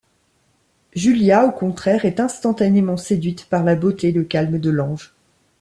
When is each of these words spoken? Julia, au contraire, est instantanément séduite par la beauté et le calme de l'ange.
Julia, 0.95 1.45
au 1.45 1.51
contraire, 1.51 2.05
est 2.05 2.19
instantanément 2.19 2.97
séduite 2.97 3.45
par 3.47 3.63
la 3.63 3.75
beauté 3.75 4.07
et 4.07 4.11
le 4.11 4.23
calme 4.23 4.57
de 4.57 4.71
l'ange. 4.71 5.13